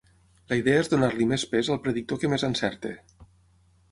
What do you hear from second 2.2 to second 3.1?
que més encerti.